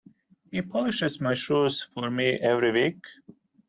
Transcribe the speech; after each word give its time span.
He 0.51 0.63
polishes 0.63 1.21
my 1.21 1.35
shoes 1.35 1.79
for 1.83 2.09
me 2.09 2.29
every 2.29 2.71
week. 2.71 3.05